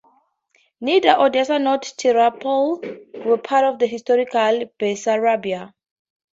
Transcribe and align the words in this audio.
Neither 0.79 1.15
Odessa 1.19 1.59
not 1.59 1.83
Tiraspol 1.95 3.23
were 3.23 3.37
part 3.37 3.65
of 3.65 3.79
historical 3.87 4.65
Bessarabia. 4.79 5.75